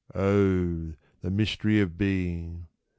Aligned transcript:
Oh, 0.15 0.93
the 1.21 1.29
mystery 1.29 1.79
of 1.79 1.95
being 1.95 2.65